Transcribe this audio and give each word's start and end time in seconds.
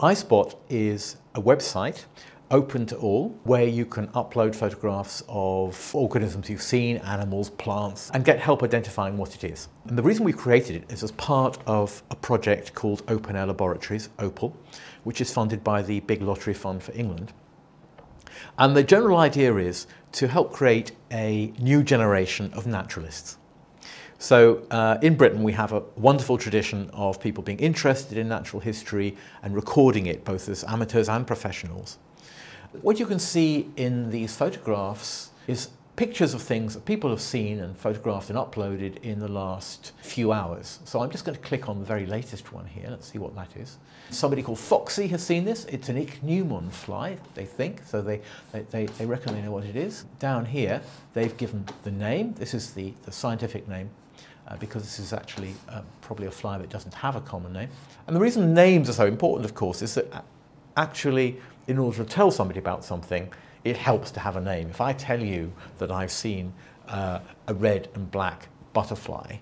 iSpot 0.00 0.56
is 0.68 1.18
a 1.36 1.40
website 1.40 2.06
open 2.50 2.84
to 2.84 2.96
all 2.96 3.28
where 3.44 3.62
you 3.62 3.86
can 3.86 4.08
upload 4.08 4.52
photographs 4.52 5.22
of 5.28 5.94
organisms 5.94 6.50
you've 6.50 6.60
seen, 6.60 6.96
animals, 6.96 7.50
plants, 7.50 8.10
and 8.12 8.24
get 8.24 8.40
help 8.40 8.64
identifying 8.64 9.16
what 9.16 9.36
it 9.36 9.44
is. 9.44 9.68
And 9.86 9.96
the 9.96 10.02
reason 10.02 10.24
we 10.24 10.32
created 10.32 10.74
it 10.74 10.92
is 10.92 11.04
as 11.04 11.12
part 11.12 11.58
of 11.66 12.02
a 12.10 12.16
project 12.16 12.74
called 12.74 13.04
Open 13.06 13.36
Air 13.36 13.46
Laboratories, 13.46 14.08
OPAL, 14.18 14.52
which 15.04 15.20
is 15.20 15.32
funded 15.32 15.62
by 15.62 15.80
the 15.80 16.00
Big 16.00 16.22
Lottery 16.22 16.54
Fund 16.54 16.82
for 16.82 16.90
England. 16.90 17.32
And 18.58 18.76
the 18.76 18.82
general 18.82 19.18
idea 19.18 19.54
is 19.58 19.86
to 20.10 20.26
help 20.26 20.52
create 20.52 20.90
a 21.12 21.52
new 21.60 21.84
generation 21.84 22.52
of 22.54 22.66
naturalists. 22.66 23.38
So 24.18 24.66
uh, 24.70 24.98
in 25.02 25.16
Britain, 25.16 25.42
we 25.42 25.52
have 25.52 25.72
a 25.72 25.80
wonderful 25.96 26.38
tradition 26.38 26.88
of 26.92 27.20
people 27.20 27.42
being 27.42 27.58
interested 27.58 28.16
in 28.16 28.28
natural 28.28 28.60
history 28.60 29.16
and 29.42 29.54
recording 29.54 30.06
it, 30.06 30.24
both 30.24 30.48
as 30.48 30.64
amateurs 30.64 31.08
and 31.08 31.26
professionals. 31.26 31.98
What 32.80 32.98
you 32.98 33.06
can 33.06 33.18
see 33.18 33.70
in 33.76 34.10
these 34.10 34.34
photographs 34.34 35.30
is 35.46 35.68
pictures 35.96 36.34
of 36.34 36.42
things 36.42 36.74
that 36.74 36.84
people 36.84 37.08
have 37.10 37.20
seen 37.20 37.60
and 37.60 37.76
photographed 37.76 38.28
and 38.28 38.38
uploaded 38.38 39.00
in 39.02 39.20
the 39.20 39.28
last 39.28 39.92
few 40.02 40.32
hours. 40.32 40.80
So 40.84 41.00
I'm 41.00 41.10
just 41.10 41.24
going 41.24 41.36
to 41.36 41.42
click 41.42 41.68
on 41.68 41.78
the 41.78 41.84
very 41.84 42.06
latest 42.06 42.52
one 42.52 42.66
here. 42.66 42.86
Let's 42.90 43.12
see 43.12 43.18
what 43.18 43.34
that 43.36 43.56
is. 43.56 43.78
Somebody 44.10 44.42
called 44.42 44.58
Foxy 44.58 45.06
has 45.08 45.22
seen 45.22 45.44
this. 45.44 45.66
It's 45.66 45.88
an 45.88 46.04
ichneumon 46.04 46.72
fly, 46.72 47.16
they 47.34 47.44
think, 47.44 47.82
so 47.84 48.02
they, 48.02 48.20
they, 48.70 48.86
they 48.86 49.06
reckon 49.06 49.34
they 49.34 49.42
know 49.42 49.52
what 49.52 49.64
it 49.64 49.76
is. 49.76 50.04
Down 50.18 50.46
here, 50.46 50.82
they've 51.12 51.36
given 51.36 51.64
the 51.84 51.92
name. 51.92 52.34
This 52.34 52.54
is 52.54 52.72
the, 52.72 52.92
the 53.04 53.12
scientific 53.12 53.68
name 53.68 53.90
uh, 54.48 54.56
because 54.56 54.82
this 54.82 54.98
is 54.98 55.12
actually 55.12 55.54
uh, 55.68 55.82
probably 56.00 56.26
a 56.26 56.30
fly 56.30 56.58
that 56.58 56.70
doesn't 56.70 56.94
have 56.94 57.16
a 57.16 57.20
common 57.20 57.52
name. 57.52 57.68
And 58.06 58.14
the 58.14 58.20
reason 58.20 58.54
names 58.54 58.88
are 58.88 58.94
so 58.94 59.06
important, 59.06 59.44
of 59.44 59.54
course, 59.54 59.82
is 59.82 59.94
that 59.94 60.24
actually, 60.76 61.40
in 61.66 61.78
order 61.78 61.98
to 61.98 62.04
tell 62.04 62.30
somebody 62.30 62.58
about 62.58 62.84
something, 62.84 63.32
it 63.64 63.76
helps 63.76 64.10
to 64.12 64.20
have 64.20 64.36
a 64.36 64.40
name. 64.40 64.68
If 64.68 64.80
I 64.80 64.92
tell 64.92 65.20
you 65.20 65.52
that 65.78 65.90
I've 65.90 66.12
seen 66.12 66.52
uh, 66.88 67.20
a 67.48 67.54
red 67.54 67.88
and 67.94 68.10
black 68.10 68.48
butterfly, 68.74 69.36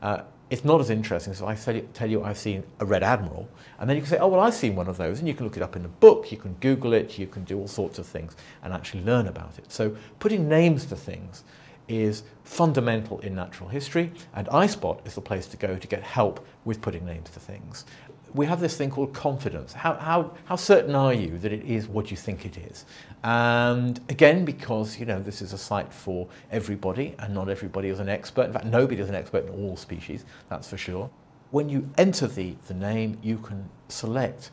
uh, 0.00 0.22
it's 0.50 0.64
not 0.64 0.80
as 0.80 0.90
interesting 0.90 1.32
as 1.32 1.40
if 1.40 1.46
I 1.46 1.80
tell 1.94 2.08
you 2.08 2.22
I've 2.22 2.38
seen 2.38 2.62
a 2.78 2.84
red 2.84 3.02
admiral, 3.02 3.48
and 3.78 3.88
then 3.88 3.96
you 3.96 4.02
can 4.02 4.10
say, 4.10 4.18
oh, 4.18 4.28
well, 4.28 4.40
I've 4.40 4.54
seen 4.54 4.76
one 4.76 4.88
of 4.88 4.96
those, 4.96 5.18
and 5.18 5.26
you 5.26 5.34
can 5.34 5.46
look 5.46 5.56
it 5.56 5.62
up 5.62 5.74
in 5.74 5.84
a 5.84 5.88
book, 5.88 6.30
you 6.30 6.38
can 6.38 6.54
Google 6.60 6.92
it, 6.92 7.18
you 7.18 7.26
can 7.26 7.42
do 7.44 7.58
all 7.58 7.66
sorts 7.66 7.98
of 7.98 8.06
things 8.06 8.36
and 8.62 8.72
actually 8.72 9.02
learn 9.02 9.26
about 9.26 9.58
it. 9.58 9.72
So 9.72 9.96
putting 10.20 10.48
names 10.48 10.84
to 10.86 10.96
things 10.96 11.42
is 11.88 12.22
fundamental 12.44 13.18
in 13.20 13.34
natural 13.34 13.68
history, 13.68 14.12
and 14.34 14.46
iSpot 14.48 15.06
is 15.06 15.14
the 15.14 15.20
place 15.20 15.46
to 15.46 15.56
go 15.56 15.76
to 15.76 15.86
get 15.86 16.02
help 16.02 16.44
with 16.64 16.80
putting 16.80 17.04
names 17.04 17.30
to 17.30 17.40
things. 17.40 17.84
We 18.32 18.46
have 18.46 18.60
this 18.60 18.76
thing 18.76 18.90
called 18.90 19.14
confidence. 19.14 19.72
How, 19.72 19.94
how, 19.94 20.32
how 20.46 20.56
certain 20.56 20.94
are 20.96 21.14
you 21.14 21.38
that 21.38 21.52
it 21.52 21.64
is 21.64 21.86
what 21.86 22.10
you 22.10 22.16
think 22.16 22.44
it 22.44 22.56
is? 22.56 22.84
And 23.22 24.00
again, 24.08 24.44
because 24.44 24.98
you 24.98 25.06
know 25.06 25.20
this 25.20 25.40
is 25.40 25.52
a 25.52 25.58
site 25.58 25.92
for 25.92 26.28
everybody, 26.50 27.14
and 27.20 27.32
not 27.32 27.48
everybody 27.48 27.88
is 27.88 28.00
an 28.00 28.08
expert. 28.08 28.46
In 28.46 28.52
fact, 28.52 28.66
nobody 28.66 29.00
is 29.00 29.08
an 29.08 29.14
expert 29.14 29.46
in 29.46 29.50
all 29.50 29.76
species, 29.76 30.24
that's 30.48 30.68
for 30.68 30.76
sure. 30.76 31.10
When 31.52 31.68
you 31.68 31.88
enter 31.96 32.26
the, 32.26 32.56
the 32.66 32.74
name, 32.74 33.18
you 33.22 33.38
can 33.38 33.68
select 33.88 34.50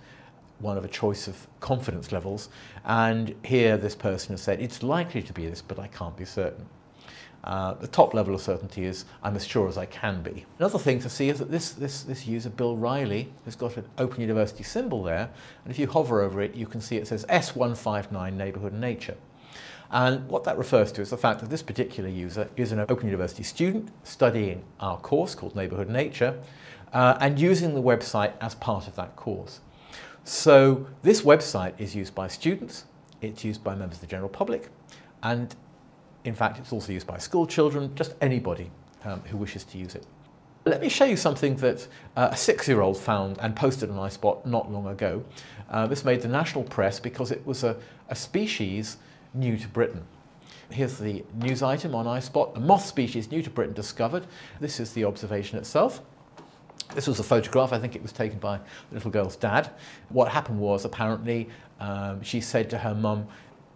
one 0.59 0.77
of 0.77 0.85
a 0.85 0.87
choice 0.87 1.27
of 1.27 1.47
confidence 1.59 2.11
levels. 2.11 2.49
And 2.85 3.35
here 3.43 3.77
this 3.77 3.95
person 3.95 4.33
has 4.33 4.41
said, 4.41 4.61
it's 4.61 4.83
likely 4.83 5.23
to 5.23 5.33
be 5.33 5.47
this, 5.47 5.61
but 5.61 5.79
I 5.79 5.87
can't 5.87 6.15
be 6.15 6.25
certain. 6.25 6.67
Uh, 7.43 7.73
the 7.73 7.87
top 7.87 8.13
level 8.13 8.35
of 8.35 8.41
certainty 8.41 8.85
is 8.85 9.05
I'm 9.23 9.35
as 9.35 9.47
sure 9.47 9.67
as 9.67 9.77
I 9.77 9.85
can 9.85 10.21
be. 10.21 10.45
Another 10.59 10.77
thing 10.77 10.99
to 10.99 11.09
see 11.09 11.29
is 11.29 11.39
that 11.39 11.49
this, 11.49 11.71
this, 11.71 12.03
this 12.03 12.27
user, 12.27 12.49
Bill 12.49 12.77
Riley, 12.77 13.33
has 13.45 13.55
got 13.55 13.77
an 13.77 13.85
Open 13.97 14.21
University 14.21 14.63
symbol 14.63 15.03
there, 15.03 15.29
and 15.63 15.71
if 15.71 15.79
you 15.79 15.87
hover 15.87 16.21
over 16.21 16.41
it, 16.41 16.53
you 16.53 16.67
can 16.67 16.81
see 16.81 16.97
it 16.97 17.07
says 17.07 17.25
S159 17.25 18.33
Neighbourhood 18.33 18.73
and 18.73 18.81
Nature. 18.81 19.17
And 19.89 20.29
what 20.29 20.45
that 20.45 20.57
refers 20.57 20.91
to 20.93 21.01
is 21.01 21.09
the 21.09 21.17
fact 21.17 21.41
that 21.41 21.49
this 21.49 21.61
particular 21.61 22.09
user 22.09 22.49
is 22.55 22.71
an 22.71 22.79
Open 22.79 23.07
University 23.07 23.43
student 23.43 23.89
studying 24.03 24.63
our 24.79 24.97
course 24.97 25.35
called 25.35 25.55
Neighbourhood 25.55 25.89
Nature, 25.89 26.39
uh, 26.93 27.17
and 27.19 27.39
using 27.39 27.73
the 27.73 27.81
website 27.81 28.33
as 28.39 28.55
part 28.55 28.87
of 28.87 28.95
that 28.95 29.15
course. 29.15 29.61
So 30.23 30.87
this 31.01 31.21
website 31.21 31.73
is 31.79 31.95
used 31.95 32.13
by 32.13 32.27
students, 32.27 32.85
it's 33.19 33.43
used 33.43 33.63
by 33.63 33.75
members 33.75 33.97
of 33.97 34.01
the 34.01 34.07
general 34.07 34.29
public, 34.29 34.69
and 35.23 35.55
in 36.23 36.35
fact, 36.35 36.59
it's 36.59 36.71
also 36.71 36.91
used 36.91 37.07
by 37.07 37.17
school 37.17 37.47
children, 37.47 37.93
just 37.95 38.13
anybody 38.21 38.69
um, 39.03 39.21
who 39.21 39.37
wishes 39.37 39.63
to 39.65 39.77
use 39.77 39.95
it. 39.95 40.05
Let 40.65 40.81
me 40.81 40.89
show 40.89 41.05
you 41.05 41.17
something 41.17 41.55
that 41.57 41.87
uh, 42.15 42.29
a 42.31 42.37
six-year-old 42.37 42.97
found 42.97 43.39
and 43.39 43.55
posted 43.55 43.89
on 43.89 43.97
iSpot 43.97 44.45
not 44.45 44.71
long 44.71 44.87
ago. 44.87 45.23
Uh, 45.69 45.87
this 45.87 46.05
made 46.05 46.21
the 46.21 46.27
national 46.27 46.63
press 46.65 46.99
because 46.99 47.31
it 47.31 47.45
was 47.47 47.63
a, 47.63 47.77
a 48.09 48.15
species 48.15 48.97
new 49.33 49.57
to 49.57 49.67
Britain. 49.67 50.05
Here's 50.69 50.99
the 50.99 51.23
news 51.33 51.63
item 51.63 51.95
on 51.95 52.05
iSpot, 52.05 52.55
a 52.55 52.59
moth 52.59 52.85
species 52.85 53.31
new 53.31 53.41
to 53.41 53.49
Britain 53.49 53.73
discovered. 53.73 54.27
This 54.59 54.79
is 54.79 54.93
the 54.93 55.03
observation 55.05 55.57
itself. 55.57 56.01
This 56.93 57.07
was 57.07 57.19
a 57.19 57.23
photograph, 57.23 57.73
I 57.73 57.79
think 57.79 57.95
it 57.95 58.01
was 58.01 58.11
taken 58.11 58.37
by 58.37 58.57
the 58.57 58.95
little 58.95 59.11
girl's 59.11 59.35
dad. 59.35 59.71
What 60.09 60.27
happened 60.27 60.59
was 60.59 60.85
apparently 60.85 61.49
um, 61.79 62.21
she 62.21 62.39
said 62.39 62.69
to 62.69 62.77
her 62.77 62.93
mum, 62.93 63.27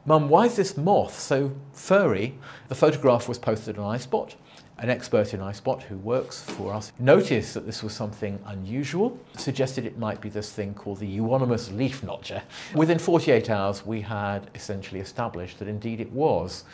Mum, 0.08 0.30
why 0.30 0.46
is 0.46 0.56
this 0.56 0.78
moth 0.78 1.20
so 1.20 1.52
furry? 1.74 2.38
The 2.68 2.76
photograph 2.76 3.28
was 3.28 3.40
posted 3.40 3.80
on 3.80 3.98
iSpot. 3.98 4.36
An 4.78 4.92
expert 4.92 5.34
in 5.34 5.40
iSpot 5.40 5.82
who 5.82 5.98
works 5.98 6.44
for 6.44 6.76
us 6.76 6.92
noticed 7.00 7.56
that 7.56 7.66
this 7.66 7.82
was 7.82 7.92
something 7.92 8.38
unusual, 8.46 9.18
suggested 9.36 9.84
it 9.84 9.98
might 9.98 10.22
be 10.22 10.30
this 10.30 10.52
thing 10.52 10.76
called 10.76 11.00
the 11.00 11.08
euonymus 11.08 11.72
leaf 11.72 12.04
notcher. 12.04 12.44
Within 12.76 13.00
48 13.00 13.50
hours, 13.50 13.84
we 13.84 14.00
had 14.00 14.52
essentially 14.54 15.00
established 15.00 15.58
that 15.58 15.68
indeed 15.68 16.00
it 16.00 16.12
was 16.12 16.66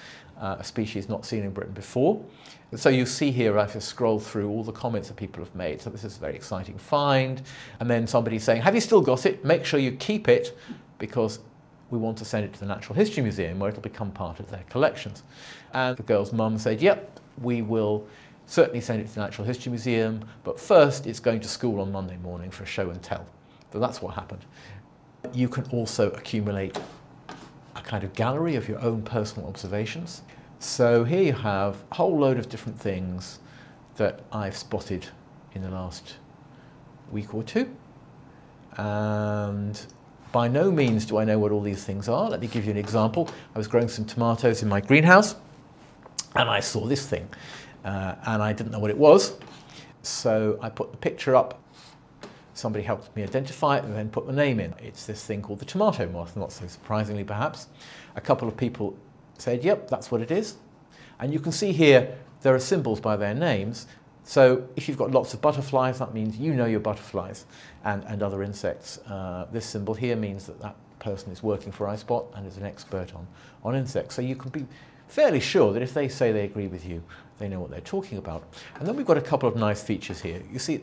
uh, 0.42 0.58
a 0.59 0.63
species 0.63 1.08
not 1.08 1.25
seen 1.25 1.44
in 1.44 1.52
Britain 1.52 1.74
before. 1.74 2.22
So 2.75 2.90
you 2.90 3.06
see 3.06 3.31
here, 3.31 3.58
I 3.58 3.62
have 3.62 3.74
just 3.74 3.88
scrolled 3.88 4.24
through 4.24 4.50
all 4.50 4.63
the 4.63 4.74
comments 4.74 5.08
that 5.08 5.16
people 5.16 5.42
have 5.42 5.56
made. 5.56 5.80
So 5.80 5.90
this 5.90 6.03
is 6.03 6.18
a 6.18 6.19
very 6.19 6.36
exciting 6.36 6.78
find. 6.78 7.42
And 7.80 7.90
then 7.90 8.08
somebody 8.08 8.40
saying, 8.40 8.62
have 8.63 8.75
you 8.75 8.81
still 8.81 9.02
got 9.02 9.25
it? 9.25 9.46
Make 9.46 9.63
sure 9.63 9.80
you 9.80 9.94
keep 9.94 10.28
it 10.28 10.58
because 10.98 11.40
we 11.91 11.97
want 11.97 12.18
to 12.18 12.25
send 12.25 12.46
it 12.46 12.53
to 12.53 12.59
the 12.59 12.66
Natural 12.66 12.96
History 12.96 13.22
Museum 13.22 13.59
where 13.59 13.69
it'll 13.69 13.81
become 13.81 14.12
part 14.12 14.40
of 14.40 14.50
their 14.50 14.63
collections. 14.69 15.24
And 15.74 15.96
the 15.96 16.03
girl's 16.03 16.34
mum 16.34 16.57
said, 16.57 16.81
yep, 16.81 17.19
we 17.40 17.62
will 17.62 18.07
certainly 18.47 18.81
send 18.81 19.02
it 19.02 19.07
to 19.09 19.16
the 19.16 19.22
Natural 19.22 19.46
History 19.46 19.69
Museum, 19.69 20.25
but 20.44 20.59
first 20.59 21.06
it's 21.06 21.19
going 21.19 21.41
to 21.41 21.47
school 21.47 21.80
on 21.81 21.91
Monday 21.91 22.18
morning 22.18 22.50
for 22.50 22.63
a 22.63 22.66
show 22.66 22.90
and 22.90 23.01
tell. 23.03 23.25
So 23.72 23.80
that's 23.80 24.01
what 24.01 24.16
happened. 24.16 24.46
You 25.34 25.47
can 25.47 25.66
also 25.66 26.09
accumulate 26.12 26.80
a 27.75 27.81
kind 27.81 28.03
of 28.03 28.13
gallery 28.13 28.56
of 28.56 28.68
your 28.68 28.81
own 28.81 29.03
personal 29.03 29.47
observations. 29.47 30.24
So 30.59 31.03
here 31.03 31.22
you 31.22 31.34
have 31.34 31.84
a 31.91 31.96
whole 31.96 32.18
load 32.18 32.38
of 32.38 32.50
different 32.50 32.80
things 32.80 33.40
that 33.96 34.22
I've 34.31 34.57
spotted 34.57 35.07
in 35.53 35.62
the 35.62 35.69
last 35.69 36.16
week 37.12 37.34
or 37.34 37.44
two. 37.44 37.75
And 38.78 39.80
by 40.31 40.47
no 40.47 40.72
means 40.72 41.06
do 41.06 41.18
I 41.18 41.25
know 41.25 41.40
what 41.40 41.52
all 41.52 41.62
these 41.62 41.84
things 41.84 42.08
are. 42.08 42.30
Let 42.30 42.40
me 42.42 42.47
give 42.47 42.66
you 42.66 42.72
an 42.72 42.78
example. 42.78 43.30
I 43.53 43.58
was 43.58 43.68
growing 43.68 43.88
some 43.88 44.06
tomatoes 44.06 44.64
in 44.64 44.69
my 44.69 44.81
greenhouse 44.81 45.36
and 46.36 46.50
I 46.50 46.59
saw 46.59 46.86
this 46.86 47.06
thing 47.06 47.28
uh, 47.84 48.16
and 48.25 48.42
I 48.42 48.53
didn't 48.53 48.72
know 48.72 48.80
what 48.80 48.92
it 48.92 48.97
was. 48.97 49.38
So 50.03 50.58
I 50.62 50.69
put 50.69 50.92
the 50.92 50.97
picture 50.97 51.36
up. 51.36 51.62
Somebody 52.53 52.84
helped 52.84 53.16
me 53.16 53.24
identify 53.24 53.78
it 53.78 53.84
and 53.84 53.96
then 53.96 54.09
put 54.09 54.28
the 54.28 54.34
name 54.34 54.59
in. 54.59 54.74
It's 54.80 55.06
this 55.06 55.24
thing 55.24 55.42
called 55.42 55.59
the 55.59 55.66
tomato 55.66 56.08
moth, 56.08 56.36
not 56.36 56.52
so 56.52 56.68
surprisingly 56.68 57.24
perhaps. 57.24 57.68
A 58.16 58.22
couple 58.22 58.48
of 58.48 58.56
people 58.56 58.98
said, 59.38 59.63
yep, 59.63 59.90
that's 59.90 60.12
what 60.12 60.22
it 60.22 60.31
is. 60.31 60.56
And 61.19 61.34
you 61.34 61.40
can 61.40 61.52
see 61.52 61.72
here 61.72 62.18
there 62.42 62.53
are 62.53 62.59
symbols 62.59 63.00
by 63.00 63.16
their 63.16 63.34
names. 63.34 63.88
So 64.23 64.67
if 64.75 64.87
you've 64.87 64.97
got 64.97 65.11
lots 65.11 65.33
of 65.33 65.41
butterflies, 65.41 65.99
that 65.99 66.13
means 66.13 66.37
you 66.37 66.53
know 66.53 66.65
your 66.65 66.79
butterflies 66.79 67.45
and, 67.83 68.03
and 68.05 68.21
other 68.21 68.43
insects. 68.43 68.99
Uh, 68.99 69.47
this 69.51 69.65
symbol 69.65 69.93
here 69.93 70.15
means 70.15 70.45
that 70.45 70.62
that 70.62 70.75
person 71.00 71.31
is 71.31 71.41
working 71.41 71.71
for 71.71 71.88
iSpot 71.88 72.25
and 72.35 72.45
is 72.47 72.57
an 72.57 72.63
expert 72.63 73.13
on, 73.15 73.27
on 73.63 73.75
insects. 73.75 74.15
So 74.15 74.21
you 74.21 74.35
can 74.35 74.51
be 74.51 74.65
fairly 75.07 75.39
sure 75.39 75.73
that 75.73 75.81
if 75.81 75.94
they 75.94 76.07
say 76.07 76.31
they 76.31 76.45
agree 76.45 76.68
with 76.68 76.85
you, 76.85 77.03
they 77.39 77.50
know 77.50 77.59
what 77.59 77.71
they're 77.71 77.81
talking 77.81 78.18
about. 78.18 78.44
And 78.79 78.88
then 78.88 78.95
we've 78.95 79.06
got 79.06 79.18
a 79.18 79.21
couple 79.21 79.50
of 79.50 79.56
nice 79.56 79.83
features 79.83 80.21
here. 80.21 80.41
You 80.51 80.59
see, 80.59 80.81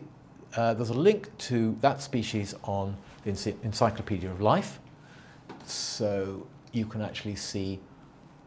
uh, 0.57 0.75
there's 0.75 0.91
a 0.91 0.95
link 0.95 1.37
to 1.39 1.77
that 1.81 2.03
species 2.03 2.55
on 2.65 2.97
the 3.25 3.31
Encyclopedia 3.63 4.31
of 4.31 4.41
Life. 4.41 4.81
So 5.65 6.47
you 6.73 6.87
can 6.87 7.01
actually 7.01 7.37
see 7.37 7.79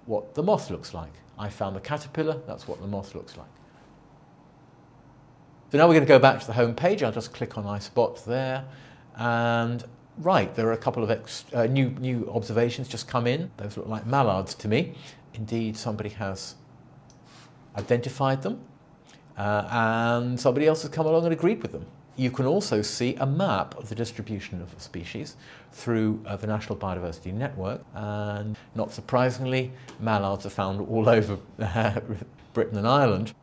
what 0.06 0.36
the 0.36 0.44
moth 0.44 0.70
looks 0.70 0.94
like. 0.94 1.14
I 1.40 1.50
found 1.50 1.76
the 1.76 1.80
caterpillar, 1.80 2.40
that's 2.46 2.68
what 2.68 2.82
the 2.82 2.88
moth 2.88 3.16
looks 3.16 3.38
like. 3.38 3.48
So 5.72 5.78
now 5.78 5.88
we're 5.88 5.94
going 5.94 6.06
to 6.06 6.08
go 6.08 6.20
back 6.20 6.42
to 6.42 6.48
the 6.48 6.52
home 6.52 6.76
page. 6.76 7.02
I'll 7.02 7.14
just 7.14 7.34
click 7.34 7.58
on 7.58 7.64
iSpot 7.64 8.22
there. 8.26 8.66
And 9.16 9.82
right, 10.18 10.54
there 10.54 10.68
are 10.68 10.74
a 10.74 10.78
couple 10.78 11.02
of 11.02 11.46
uh, 11.54 11.66
new, 11.68 11.92
new 11.92 12.30
observations 12.34 12.90
just 12.90 13.08
come 13.08 13.26
in. 13.26 13.50
Those 13.56 13.78
look 13.78 13.88
like 13.88 14.06
mallards 14.06 14.54
to 14.56 14.68
me. 14.68 14.96
Indeed, 15.34 15.78
somebody 15.78 16.10
has 16.10 16.56
identified 17.78 18.42
them. 18.42 18.60
Uh, 19.38 19.66
and 19.72 20.38
somebody 20.38 20.68
else 20.68 20.82
has 20.82 20.92
come 20.92 21.06
along 21.06 21.24
and 21.24 21.32
agreed 21.32 21.62
with 21.62 21.72
them. 21.72 21.86
You 22.18 22.32
can 22.32 22.48
also 22.48 22.82
see 22.82 23.16
a 23.16 23.26
map 23.26 23.78
of 23.78 23.88
the 23.88 23.96
distribution 23.96 24.62
of 24.62 24.76
species 24.78 25.38
through 25.72 26.22
uh, 26.26 26.36
the 26.36 26.48
National 26.48 26.76
Biodiversity 26.76 27.34
Network. 27.34 27.82
And 27.96 28.58
not 28.76 28.92
surprisingly, 28.92 29.72
mallards 30.02 30.46
are 30.46 30.50
found 30.50 30.82
all 30.82 31.08
over 31.08 31.38
Britain 32.54 32.78
and 32.78 32.86
Ireland. 32.86 33.34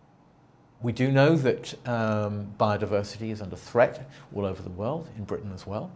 We 0.80 0.92
do 0.92 1.10
know 1.10 1.36
that 1.36 1.75
um, 1.88 2.54
biodiversity 2.58 3.30
is 3.30 3.42
under 3.42 3.56
threat 3.56 4.08
all 4.32 4.46
over 4.46 4.62
the 4.62 4.70
world, 4.70 5.08
in 5.16 5.25
Britain 5.25 5.50
as 5.52 5.66
well. 5.66 5.90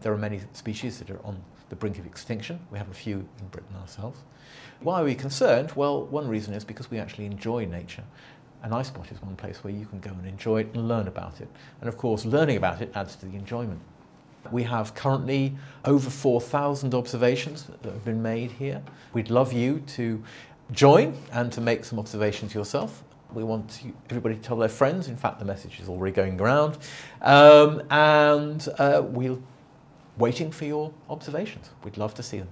There 0.00 0.12
are 0.12 0.18
many 0.18 0.40
species 0.54 0.98
that 0.98 1.10
are 1.10 1.24
on 1.24 1.36
the 1.68 1.76
brink 1.76 1.98
of 1.98 2.06
extinction. 2.06 2.58
We 2.70 2.78
have 2.78 2.90
a 2.90 2.94
few 2.94 3.28
in 3.40 3.46
Britain 3.50 3.76
ourselves. 3.80 4.20
Why 4.80 5.02
are 5.02 5.04
we 5.04 5.14
concerned? 5.14 5.72
Well, 5.72 6.06
one 6.06 6.28
reason 6.28 6.54
is 6.54 6.64
because 6.64 6.90
we 6.90 6.98
actually 6.98 7.26
enjoy 7.26 7.66
nature. 7.66 8.04
An 8.62 8.70
iSpot 8.70 9.10
is 9.12 9.20
one 9.22 9.36
place 9.36 9.62
where 9.62 9.72
you 9.72 9.84
can 9.84 10.00
go 10.00 10.10
and 10.10 10.26
enjoy 10.26 10.60
it 10.60 10.68
and 10.72 10.88
learn 10.88 11.08
about 11.08 11.40
it. 11.40 11.48
And 11.80 11.88
of 11.88 11.98
course, 11.98 12.24
learning 12.24 12.56
about 12.56 12.80
it 12.80 12.90
adds 12.94 13.16
to 13.16 13.26
the 13.26 13.36
enjoyment. 13.36 13.80
We 14.50 14.62
have 14.64 14.94
currently 14.94 15.54
over 15.84 16.08
4,000 16.08 16.94
observations 16.94 17.64
that 17.82 17.92
have 17.92 18.04
been 18.04 18.22
made 18.22 18.52
here. 18.52 18.82
We'd 19.12 19.30
love 19.30 19.52
you 19.52 19.80
to 19.88 20.22
join 20.72 21.16
and 21.32 21.52
to 21.52 21.60
make 21.60 21.84
some 21.84 21.98
observations 21.98 22.54
yourself. 22.54 23.04
We 23.34 23.44
want 23.44 23.82
everybody 24.10 24.34
to 24.34 24.40
tell 24.40 24.56
their 24.56 24.68
friends. 24.68 25.08
In 25.08 25.16
fact, 25.16 25.38
the 25.38 25.44
message 25.44 25.80
is 25.80 25.88
already 25.88 26.14
going 26.14 26.40
around. 26.40 26.78
Um, 27.20 27.82
and 27.90 28.66
uh, 28.78 29.02
we're 29.04 29.38
waiting 30.18 30.50
for 30.50 30.64
your 30.64 30.92
observations. 31.08 31.70
We'd 31.84 31.96
love 31.96 32.14
to 32.14 32.22
see 32.22 32.38
them. 32.38 32.48